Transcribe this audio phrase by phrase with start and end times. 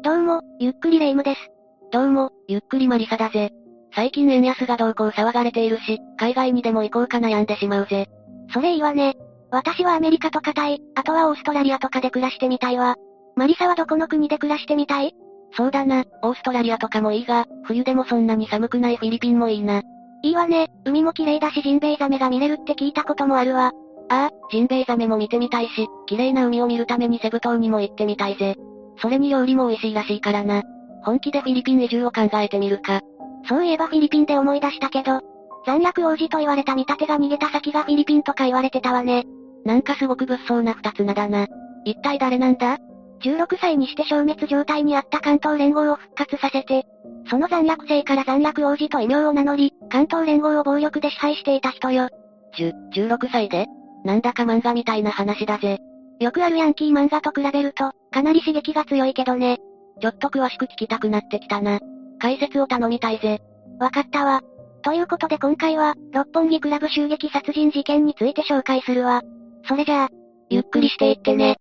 [0.00, 1.50] どうも、ゆっくりレ夢ムです。
[1.92, 3.50] どうも、ゆっくりマリサだぜ。
[3.94, 8.08] 最近円安がどうこう騒がれているし、海外にでも行こうか悩んでしまうぜ。
[8.54, 9.14] それいいわね。
[9.50, 12.96] 私はアメリカとかタイ、あとはオーストラリアとかで暮らしてみたいわ。
[13.36, 15.14] マリサはどこの国で暮らしてみたい？
[15.52, 19.82] そうだな、オーストラリアとかもいいが、冬でもそんなに寒くないフィリピンもいいな。
[20.22, 23.72] いいわね、海も綺麗だしジンベエザメが見れるって聞いたこともあるわ。
[24.08, 28.56] ああ、ジンベエザメも見てみたいし、綺麗な海を見るためにセブ島にも行ってみたいぜ。
[28.98, 30.62] それに料理も美味しいらしいからな。
[31.04, 33.00] 本気でフィリピン移住を考えてみるか。
[33.48, 35.20] そういえばフィリピンで思い出したけど、
[35.66, 39.24] 残虐王子と言われた見立てが逃げた先がフィリピンとか言われてたわね。
[39.64, 41.46] なんかすごく物騒な二つ名だな。
[41.84, 42.78] 一体誰なんだ
[43.22, 46.84] ?16 歳にして消滅状態にあった関東連合を復活させて、
[47.28, 52.08] その残虐性から残虐王子と異名を名乗り、関東連合を暴力で支配していた人よ。
[52.56, 53.66] 十、16歳で？
[54.04, 55.78] なんだか漫画みたいな話だぜ。
[56.22, 59.58] よくあるヤンキー漫画と比べると、かなり刺激が強いけどね。
[60.00, 61.80] ちょっと詳しく聞きたくなってきたな。
[62.20, 63.40] 解説を頼みたいぜ。
[63.80, 64.40] わかったわ。
[64.82, 69.22] ということで今回は、六本木クラブ襲撃殺人事件について紹介するわ。
[69.66, 70.08] それじゃあ、
[70.48, 71.56] ゆっくりしていってね。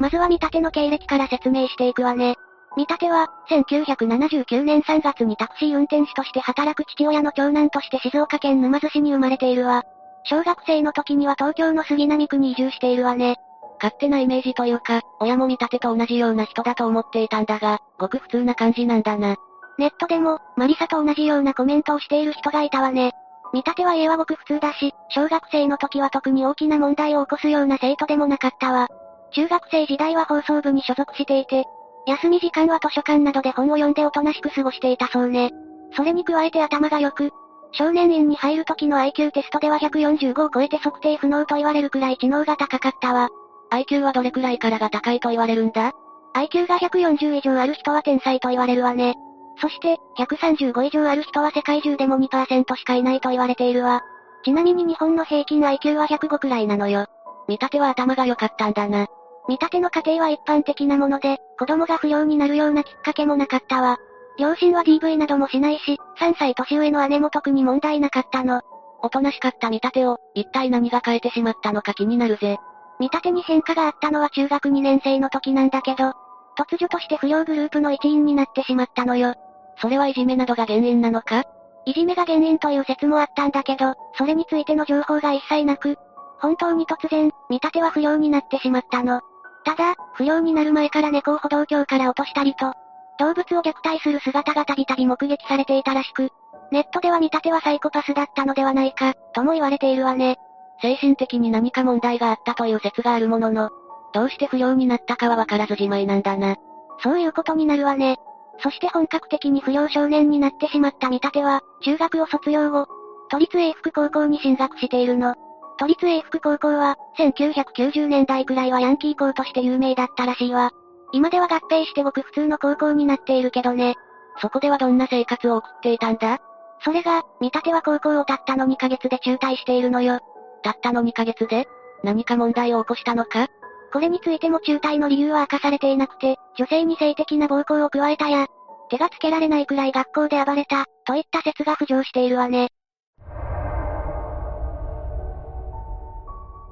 [0.00, 2.34] まずは見立ての経歴から説明していくわね。
[2.76, 9.84] 見立ては、1979年3月にタクシー運転手として働く父親の長男として静岡県沼津市に生まれているわ。
[10.24, 13.36] 小学生の時には東京の杉並区に移住しているわね。
[13.82, 19.36] 勝手なイメージというか、親も見立てと同じような人だと思っていたんだが、ごく普通な感じなんだな。
[19.78, 23.12] ネットでも、マリサと同じようなコメントをしている人がいたわね。
[23.52, 28.88] 見立ては家はごく普通だし、小学生の時は特に大きな問題を起こすような生徒でもなかったわ。
[29.32, 31.64] 中学生時代は放送部に所属していて、
[32.06, 35.50] 休み時間は図書館などで本を読んでおとなしく過ごしていたそうね。
[35.96, 37.32] それに加えて頭が良く、
[37.72, 43.28] 少年院に入る時の IQ テストでは145を超えて測定不能と言われるくらい知能が高かったわ。
[43.70, 45.92] IQ はどれくらいからが高いと言われるんだ
[46.34, 49.14] ?IQ が140以上ある人は天才と言われるわね。
[49.60, 54.02] そして、135以上ある人は世界中でも2%しかいないと言われているわ。
[54.44, 57.06] ちなみに日本の平均 IQ は105くらいなのよ。
[57.46, 59.06] 見立ては頭が良かったんだな。
[59.48, 63.98] 見立ての家庭は一般的なもので、子供が不良になるようなきっかけもなかったわ。
[64.38, 68.62] 両親は DV などもしないし、3歳年上の姉も特に問題なかったの。
[69.02, 72.58] おとなしかった見立てを、一体何が変えてしまったのか気になるぜ。
[72.98, 76.12] 見立てに変化があったのは中学2年生の時なんだけど、
[76.58, 79.34] 突如として不良グループの一員になってしまったのよ。
[79.80, 81.44] それはいじめなどが原因なのか？
[81.86, 85.96] いじめが原因という説もあったんだけど、それについての情報が一切なく、
[86.38, 89.22] 本当に突然、見立ては不良になってしまったの。
[89.64, 92.74] ただ、不良になる前から猫を歩道橋から落としたりと、
[93.20, 96.30] 動物を虐待する姿がたびたび目撃されていたらしく、
[96.72, 100.38] ネットでは見立てはサイコパスだったのではないか、とも言われているわね。
[100.80, 103.70] 精神的に何か問題があったという説があるものの、
[104.14, 106.56] どうして不良になったかはわからずじまいなんだな。
[107.02, 108.16] そういうことになるわね。
[108.62, 112.86] そして本格的に不良少年になってしまった見立ては、中学を卒業後、
[113.30, 115.34] 都立英福高校に進学しているの。
[115.78, 120.72] 都立英福高校は、1990年代くらいはヤンキー校として有名だったらしいわ。
[121.12, 123.96] 今では合併してごく普通の高校になっているけどね。
[124.40, 126.38] そこではどんな生活を送っていたんだ？
[126.82, 130.20] それが、見立ては高校をたったの2ヶ月で中退しているのよ。
[130.62, 131.66] たったの2ヶ月で？
[132.02, 133.48] 何か問題を起こしたのか？
[133.92, 138.46] これについても中退の理由は明かされていなくて、女性に性的な暴行を加えたや、
[138.88, 142.68] 手がつけられないくらい学校で暴れた、といった説が浮上しているわね。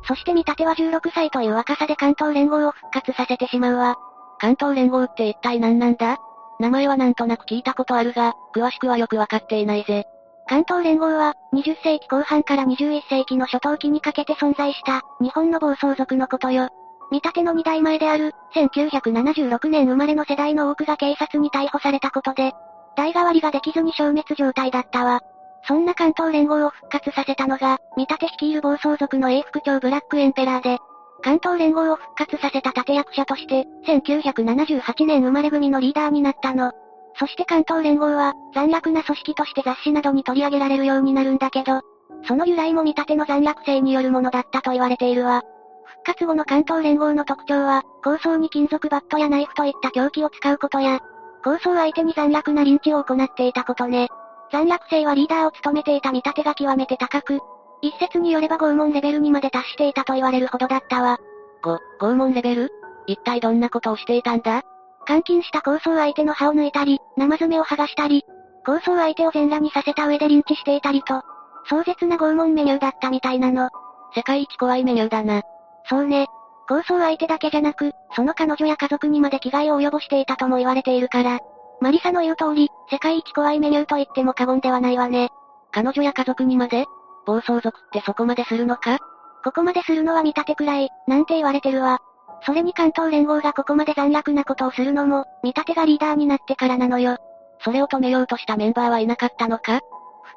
[0.07, 3.99] そして見立ては16歳という若さで関東連合を復活させてしまうわ。
[4.39, 6.19] 関東連合って一体何なんだ？
[6.61, 10.07] 名前はなんとなく聞いたことあるが、詳しくはよくわかっていないぜ。
[10.49, 16.71] 関東連合は、20世紀後半から21世紀の初頭期にかけて存在した、日本の暴走族のことよ。
[17.11, 22.53] 見立ての2代前である、1976年生まれの世代の多くが警察に逮捕されたことで、
[22.97, 25.21] 代替わりができずに消滅状態だったわ。
[25.65, 30.79] そんな関東連合を復活させたのが、見立て率いる暴走族の英副長ブラックエンペラーで、
[31.23, 36.73] 関東連合を復活させた立役者として、1978年生まれ組のリーダーになったの。
[37.19, 41.81] そして関東連合は、残虐な組織として雑誌などに取り上げられるようになるんだけど、
[42.27, 45.43] その由来も見立ての残虐性によるものだったと言われているわ。
[45.85, 51.01] 復活後の関東連合の特徴は、構想に金属バットやナイフといった凶器を使うことや、
[51.43, 54.09] 構想相手に残虐なリンチを行っていたことね。
[54.53, 57.41] 残虐性はリーダーを務めていた見立てが極めて高く、
[57.81, 61.19] 一説によれば拷問レベルにまで達していたと言われるほどだったわ。
[61.63, 62.73] ご、拷問レベル？
[63.07, 64.63] 一体どんなことをしていたんだ？
[65.07, 68.25] 監禁した構想相手の歯を抜いたり、生爪を剥がしたり、
[68.67, 71.23] 構想相手を全裸にさせた上でリンチしていたりと、
[71.71, 73.71] 壮絶な拷問メニューだったみたいなの。
[74.15, 75.43] 世界一怖いメニューだな。
[75.89, 76.27] そうね。
[76.69, 81.41] 抗争相手だけじゃなく、その彼女や家族にまで危害を及ぼしていたとも言われているから。
[81.81, 85.31] マリサの言う通り、世界一怖いメニューと言っても過言ではないわね。
[85.71, 86.85] 彼女や家族にまで？
[87.29, 88.99] 暴走族ってそこまでするのか？
[89.45, 91.99] ここまでするのは見立てくらい、なんて言われてるわ。
[92.47, 97.19] それに関東連合がここまで残虐なことをするのも、見立てがリーダーになってからなのよ。
[97.61, 99.81] それを止めようとしたメンバーはいなかったのか？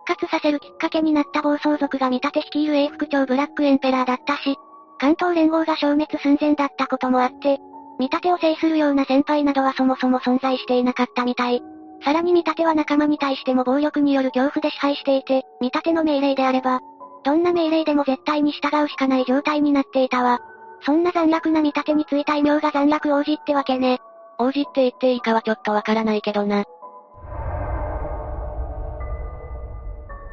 [0.05, 4.57] 復活させるきっかけになった暴走族が見立て率いる英副長ブラックエンペラーだったし、
[4.99, 7.59] 関東連合が消滅寸前だったこともあって、
[7.99, 11.61] 見立てを制するような先輩などはそもそも存在していなかったみたい。
[12.03, 16.79] さらに見立ては仲間に対しても暴力による恐怖で支配していて、見立ての命令であれば、
[17.23, 20.39] どんな命令でも絶対に従うしかない状態になっていたわ。
[20.83, 23.99] そんな残虐な見立てについた異名が残虐王子ってわけね。
[24.39, 26.63] 王子って言っていいかはちょっとわからないけどな。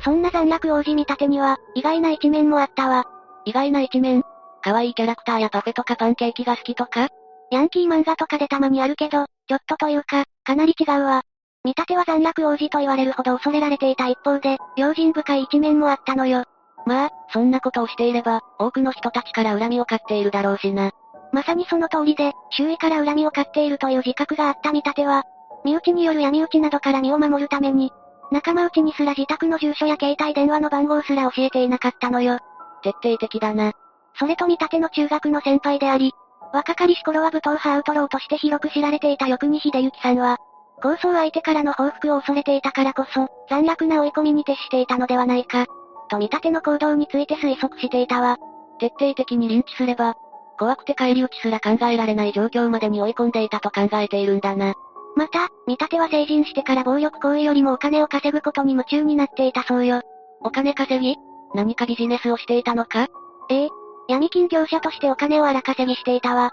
[0.01, 3.05] そんな残虐王子見立てには、意外な一面もあったわ。
[3.45, 4.23] 意外な一面？
[4.63, 7.09] 可愛いキャラクターやパフェとかパンケーキが好きとか？
[7.51, 11.23] ヤンキー漫画とかでたまにあるけど、ちょっとというか、かなり違うわ。
[11.65, 16.45] 見立ては残虐王子と言われるほど恐れられていた一方で、用心深い一面もあったのよ。
[16.87, 20.93] まあ、そんなことをしていれば、多くの人たちから恨みを買っているだろうしな。
[21.33, 25.25] まさにその通りで、周囲から恨みを買っているという自覚があった見立ては、
[25.65, 27.93] 身内による闇討ちなどから身を守るために、
[28.31, 32.39] 仲間内にすら自宅の住所や携帯電話の番号すら教えていなかったのよ。
[32.83, 33.73] 徹底的だな。
[34.19, 36.13] それと見立ての中学の先輩であり、
[36.53, 40.39] 若かりし頃は武闘派アウトローとして広く知られていた翌に秀幸さんは、
[40.83, 45.67] 抗争相手からの報復を恐れていたからこそ、残虐な追い込みに徹していたのではないか。
[46.09, 48.39] と見立ての行動について推測していたわ。
[48.79, 50.15] 徹底的にリンチすれば、
[50.59, 54.75] 怖くて帰り討ちすら考えられない状況までに追い込んでいたと考えているんだな。
[55.17, 60.03] また、見立ては成人してから暴力行為よりもお金を稼ぐことに夢中になっていたそうよ。
[60.41, 61.17] お金稼ぎ？
[61.55, 63.09] 何かビジネスをしていたのか？
[63.51, 63.69] ええ。
[64.09, 66.53] 闇金業者としてお金を荒稼ぎしていたわ。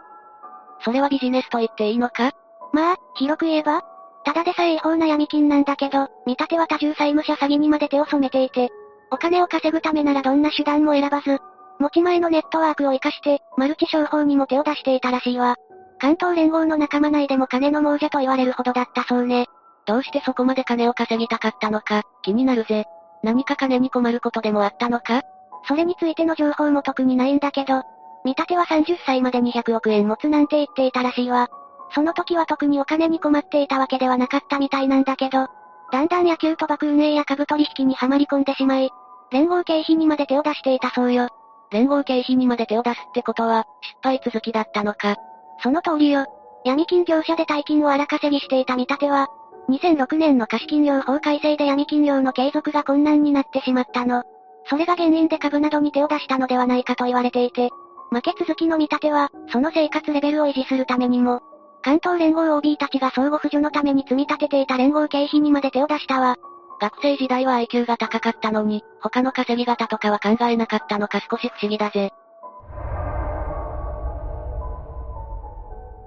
[0.84, 2.32] それはビジネスと言っていいのか？
[2.74, 3.84] まあ、広く言えば、
[4.26, 8.70] ただでさえ違法な闇金なんだけど、見立ては多重債務者詐欺にまで手を染めていて、
[9.12, 11.40] お金を稼ぐためならどんな手段も選ばず、
[11.80, 15.56] 持ち前のネットワークを活かして、マルチ商法にも手を出していたらしいわ。
[16.00, 19.46] 関東連合の仲間内でも金の亡者と言われるほどだったそうね。
[19.86, 22.86] どうしてそこまで金を稼ぎたかったのか、気になるぜ。
[23.22, 25.22] 何か金に困ることでもあったのか？
[25.68, 27.84] それについての情報も特にないんだけど、
[28.24, 31.48] 見立ては30歳までに100億円持つなんて言っていたらしいわ。
[31.96, 35.48] その時は特にお金に困っていたわけではなかったみたいなんだけど、
[35.94, 38.92] だんだん野球賭博運営や株取引にはまり込んでしまい、
[39.32, 41.30] 連合経費にまで手を出していたそうよ。
[41.72, 45.16] 連合経費にまで手を出すってことは、失敗続きだったのか。
[45.64, 46.26] その通りよ。
[46.66, 49.30] 闇金業者で大金を荒稼ぎしていた見立ては、
[49.70, 54.24] 2006年の貸金業法改正で闇金業の継続が困難になってしまったの。
[54.66, 57.70] それが原因で株などに手を出したのではないかと言われていて、
[58.12, 61.42] 負け続きの見立ては、その生活レベルを維持するためにも、
[61.86, 66.36] 関東連合 OB たちが相互扶助のために積み立てていた連合経費にまで手を出したわ。
[66.82, 72.12] 学生時代は IQ が高かったのに、他の稼ぎ方とかは考えなかったのか少し不思議だぜ。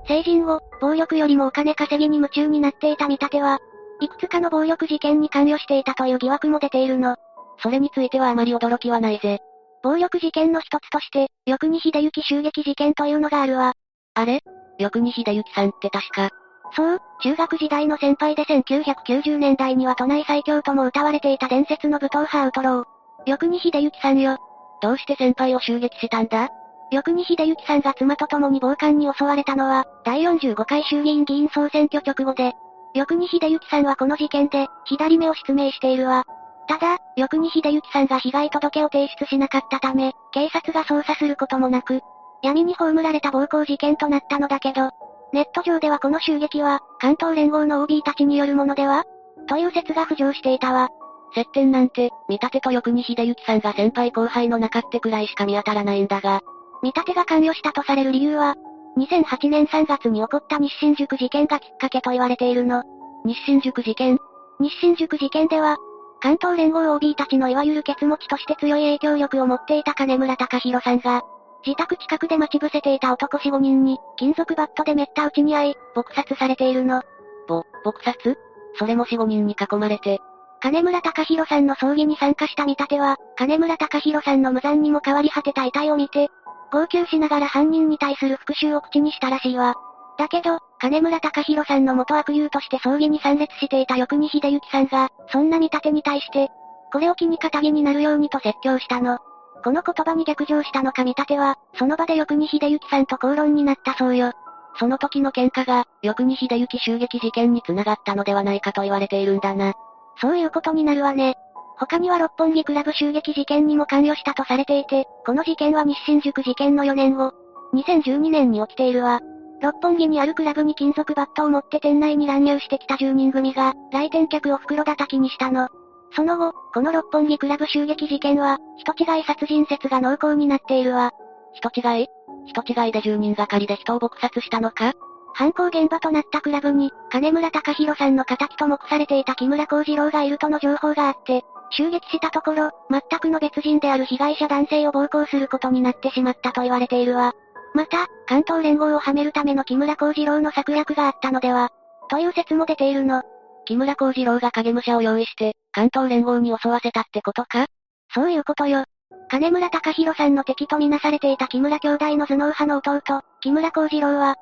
[0.09, 3.61] 成人後、暴力よりもお金稼ぎに夢中になっていた見立ては、
[4.01, 7.15] いくつかの暴力事件に関与していたという疑惑も出ているの。
[7.63, 9.39] それについてはあまり驚きはないぜ。
[9.85, 13.75] 暴力事件の一つとして、翌に秀幸襲撃事件というのがあるわ。
[14.15, 14.43] あれ？
[14.79, 16.31] 翌に秀幸さんって確か、
[16.73, 22.85] そう、中学時代の先輩で1990年代には都内最強とも歌われていた伝説の武闘派アウトロー。
[23.26, 24.38] 翌に秀幸さんよ。
[24.81, 26.49] どうして先輩を襲撃したんだ？
[26.91, 32.52] 翌に秀幸さんが妻と共に暴漢に襲われたのは、第45回衆議院議員総選挙直後で、
[32.95, 36.25] 翌に秀幸さんはこの事件で、左目を失明しているわ。
[36.69, 42.00] ただ、翌に秀幸さんが被害届を提出しなかったため、警察が捜査することもなく、
[42.42, 44.90] 闇に葬られた暴行事件となったのだけど、
[45.33, 49.04] ネット上ではこの襲撃は、関東連合の OB たちによるものでは？
[49.49, 50.88] という説が浮上していたわ。
[51.35, 56.40] 接点なんて、見立てと翌に秀幸さんが先輩後輩の中ってくらいしか見当たらないんだが。
[56.83, 58.54] 見立てが関与したとされる理由は、
[58.97, 62.83] 2008年3月に起こった日清塾事件がきっかけと言われているの。
[63.25, 64.18] 日清塾事件？
[64.61, 65.76] 日清塾事件では、
[66.21, 71.23] 関東連合 OB たちのいわゆるケツ持ちとして強い影響力を持っていた金村隆弘さんが、
[71.67, 77.03] 自宅近くで待ち伏せていた男4、5人に、金属バットでめった打ちに遭い、撲殺されているの。
[77.49, 78.38] ぼ、撲殺？
[78.79, 80.21] それも4、5人に囲まれて。
[80.61, 86.29] 金村隆弘さんの葬儀に参加した見立ては、金村隆弘さんの無残にも変わり果てた遺体を見て、
[86.73, 89.75] 号泣しながら犯人に対する復讐を口にしたらしいわ。
[90.19, 96.50] だけど、金村隆弘さんの元悪友として葬儀に参列していた翌に秀幸さんが、そんな見立てに対して、
[96.93, 99.19] これを機に仇になるようにと説教したの。
[99.65, 104.33] この言葉に逆上したのか見立ては、その場で翌に秀幸さんと口論になったそうよ。
[104.79, 109.75] その時の喧嘩が、翌に秀幸襲撃事件に繋がったのではないかと言われているんだな。
[110.21, 111.37] そういうことになるわね。
[111.79, 117.33] 他には六本木クラブ襲撃事件にも関与したとされていて、この事件は西新宿事件の4年後、
[117.75, 119.21] 2012年に起きているわ。
[119.61, 125.69] 六本木にあるクラブに金属バットを持って店内に乱入してきた住人組が、来店客を袋叩きにしたの。
[126.12, 131.12] その後、この六本木クラブ襲撃事件は、人違い殺人説が濃厚になっているわ。
[131.55, 132.09] 人違い？
[132.47, 134.95] 人違いで住人がかりで人を撲殺したのか？
[135.35, 147.35] 犯行現場となったクラブに、金村隆弘さんの仇と目されていた木村幸次郎がいるとの情報があって、襲撃したところ、全くの別人である被害者男性を暴行することになってしまったと言われているわ。
[147.75, 151.71] また、関東連合をはめるための木村幸次郎の策略があったのでは、
[152.09, 153.23] という説も出ているの。
[153.67, 157.66] 木村幸次郎が影武者を用意して、関東連合に襲わせたってことか？
[158.12, 158.82] そういうことよ。
[159.28, 164.35] 金村隆弘さんの敵とみなされていた木村兄弟の頭脳派の弟、木村幸次郎は、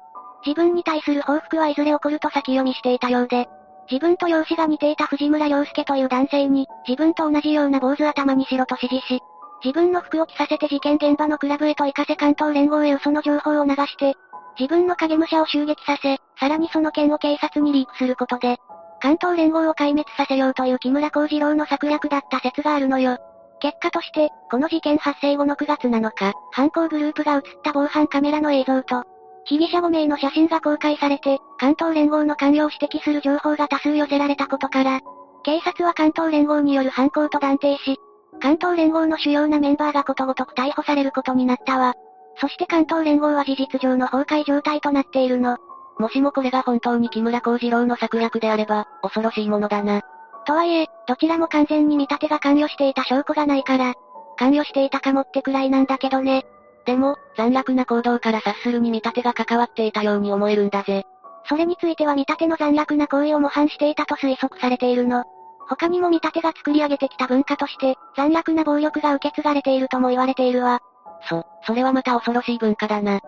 [0.47, 3.49] 自分に対する報復はいずれ起こると先読みしていたようで、
[3.91, 9.21] 自分と容姿が似ていた藤村洋介という男性に、自分と同じような坊主頭にしろと指示し、
[9.63, 14.15] 自分の服を着させて事件現場のクラブへと行かせ関東連合へ嘘の情報を流して、
[14.59, 18.57] 自分の影武者を襲撃させ、さらにその件を警察にリークすることで、
[19.01, 23.19] 関東連合を壊滅させようという木村幸次郎の策略だった説があるのよ。
[23.61, 29.05] 結果として、この事件発生後の9月7日、犯行グループが映った防犯カメラの映像と、
[29.45, 35.01] 被疑者5名の写真が公開されて、関東連合の関与を指摘する情報が多数寄せられたことから、
[35.45, 37.97] 警察は関東連合による犯行と断定し、
[38.41, 41.95] 関東連合の主要なメンバーがことごとく逮捕されることになったわ。
[42.39, 45.57] そして関東連合は事実上の崩壊状態となっているの。
[45.99, 50.03] もしもこれが本当に木村幸次郎の策略であれば、恐ろしいものだな。
[50.47, 53.95] とはいえ、どちらも完全に見立てが関与していた証拠がないから、
[54.37, 56.45] 関与していたかもってくらいなんだけどね。
[56.85, 61.05] でも、残虐な行動から察するに見立てが関わっていたように思えるんだぜ。
[61.49, 65.25] それについては見立ての残虐な行為を模範していたと推測されているの。
[65.69, 70.81] 他にも見立てが作り上げてきた文化として、残虐な暴力が受け継がれているとも言われているわ。
[71.29, 73.21] そ、それはまた恐ろしい文化だな。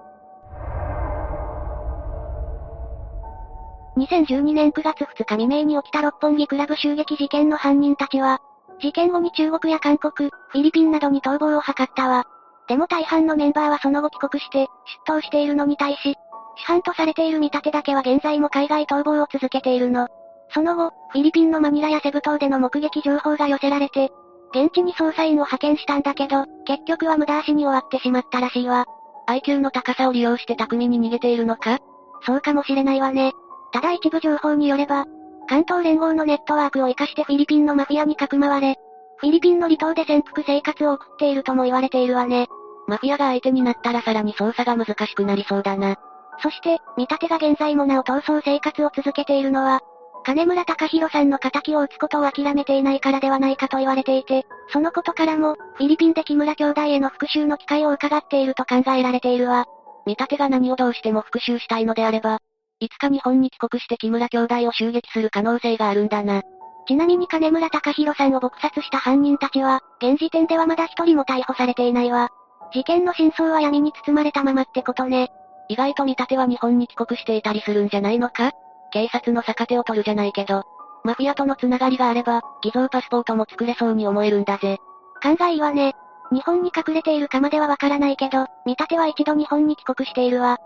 [3.99, 8.40] 2012年9月2日未明に起きた六本木クラブ襲撃事件の犯人たちは、
[8.81, 12.25] 事件後に中国や韓国、フィリピンなどに逃亡を図ったわ。
[12.69, 14.69] でも大半のメンバーはその後帰国して、出
[15.05, 16.14] 頭しているのに対し、
[16.57, 20.07] 主犯とされている見立てだけは現在も海外逃亡を続けているの。
[20.50, 24.11] その後、フィリピンのマニラやセブ島での目撃情報が寄せられて、
[24.55, 28.87] 現地に捜査員を派遣したんだけど、結局は無駄足に終わってしまったらしいわ。
[29.28, 31.78] IQ の高さを利用して巧みに逃げているのか？
[32.23, 33.33] そうかもしれないわね。
[33.72, 35.06] ただ一部情報によれば、
[35.48, 38.76] 関東連合のネットワークを活かしてフィリピンのマフィアにかくまわれ、
[39.18, 42.48] フィリピンの離島で潜伏生活を送っているとも言われているわね。
[42.87, 45.96] マフィアが相手になったらさらに捜査が難しくなりそうだな。
[46.40, 49.80] そして、見立てが現在もなお逃走生活を続けているのは、
[50.25, 59.66] 金村隆弘さんの仇を撃つことを諦めていないからではないかと言われていて、そのことからも、フィリピンで木村兄弟への復讐の機会を伺っていると考えられているわ。
[60.06, 62.38] 見立てが何をどうしても復讐したいのであれば、
[62.80, 66.42] いつか日本に帰国して木村兄弟を襲撃する可能性があるんだな。
[66.87, 72.30] ちなみに金村隆弘さんを撲殺した犯人たちは、現時点ではまだ一人も逮捕されていないわ。
[72.73, 75.28] 事件の真相は闇に包まれたままってことね。
[75.68, 78.52] 意外と見立ては日本に帰国していたりするんじゃないのか？
[78.92, 80.62] 警察の逆手を取るじゃないけど。
[81.04, 84.78] マフィアとのつながりがあれば、偽造パスポートも作れそうに思えるんだぜ。
[85.23, 85.94] 考えいいわね。
[86.30, 90.58] 日本に隠れているかまではわからないけど、見立ては一度日本に帰国しているわ。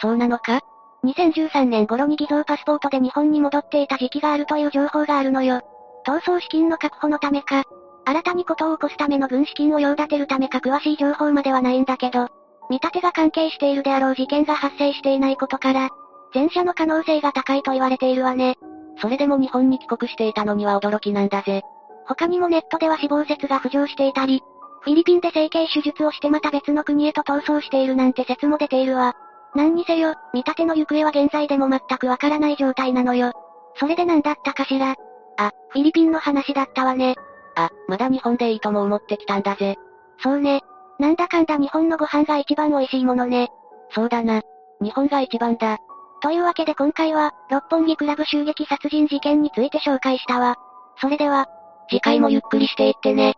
[0.00, 0.60] そうなのか？
[1.04, 5.62] 2013年頃に偽造パスポートで日本に戻っていた時期があるという情報があるのよ。
[6.06, 7.64] 逃走資金の確保のためか、
[8.04, 12.28] 新たにことを起こすための軍資金を用立てるためか詳しい情報まではないんだけど、
[12.68, 15.90] 見立てが関係しているであろう事件が発生していないことから、
[16.34, 18.56] 前者の可能性が高いと言われているわね。
[19.00, 21.62] それでも日本に帰国していたのには驚きなんだぜ。
[22.06, 24.42] 他にもネットでは死亡説が浮上していたり、
[24.82, 29.14] フィリピンで整形手術をしてまた別の国へと逃走しているなんて説も出ているわ。
[29.54, 33.32] 何にせよ、見立ての行方は現在でも全くわからない状態なのよ。
[33.76, 34.94] それで何だったかしら？
[35.36, 37.16] あ、フィリピンの話だったわね。
[37.56, 39.76] あ、まだ日本でいいとも思ってきたんだぜ。
[40.22, 40.60] そうね。
[40.98, 43.48] なんだかんだ日本のご飯が一番美味しいものね。
[43.90, 44.42] そうだな。
[44.80, 45.78] 日本が一番だ。
[46.22, 50.56] というわけで今回は、六本木クラブ襲撃殺人事件について紹介したわ。
[51.00, 51.46] それでは、
[51.88, 53.34] 次回もゆっくりしていってね。